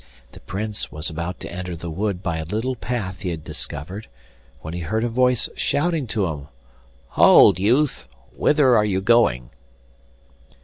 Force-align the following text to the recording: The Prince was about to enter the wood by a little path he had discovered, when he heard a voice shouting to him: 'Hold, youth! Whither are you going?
The 0.31 0.39
Prince 0.39 0.91
was 0.91 1.11
about 1.11 1.39
to 1.41 1.51
enter 1.51 1.75
the 1.75 1.91
wood 1.91 2.23
by 2.23 2.37
a 2.39 2.43
little 2.43 2.75
path 2.75 3.21
he 3.21 3.29
had 3.29 3.43
discovered, 3.43 4.07
when 4.61 4.73
he 4.73 4.79
heard 4.79 5.03
a 5.03 5.09
voice 5.09 5.47
shouting 5.55 6.07
to 6.07 6.25
him: 6.25 6.47
'Hold, 7.09 7.59
youth! 7.59 8.07
Whither 8.35 8.75
are 8.75 8.83
you 8.83 8.99
going? 8.99 9.51